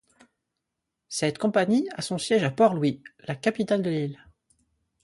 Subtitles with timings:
[1.09, 4.25] Cette compagnie a son siège à Port-Louis, la capitale de l'île.